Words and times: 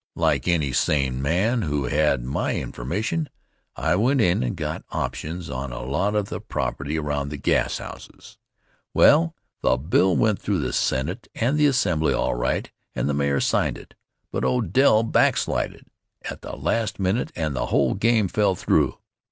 Like 0.15 0.47
any 0.47 0.71
sane 0.73 1.21
man 1.21 1.61
who 1.61 1.83
had 1.83 2.23
my 2.23 2.55
information, 2.55 3.29
I 3.75 3.95
went 3.95 4.19
in 4.19 4.41
and 4.41 4.55
got 4.57 4.83
options 4.89 5.47
on 5.47 5.71
a 5.71 5.83
lot 5.85 6.15
of 6.15 6.29
the 6.29 6.41
property 6.41 6.97
around 6.97 7.29
the 7.29 7.37
gashouses. 7.37 8.39
Well, 8.95 9.35
the 9.61 9.77
bill 9.77 10.15
went 10.17 10.39
through 10.41 10.61
the 10.61 10.73
Senate 10.73 11.27
and 11.35 11.55
the 11.55 11.67
Assembly 11.67 12.15
all 12.15 12.33
right 12.33 12.71
and 12.95 13.07
the 13.07 13.13
mayor 13.13 13.39
signed 13.39 13.77
it, 13.77 13.93
but 14.31 14.43
Odell 14.43 15.03
backslided 15.03 15.85
at 16.23 16.41
the 16.41 16.55
last 16.55 16.99
minute 16.99 17.31
and 17.35 17.55
the 17.55 17.67
whole 17.67 17.93
game 17.93 18.27
fell 18.27 18.55
through. 18.55 18.97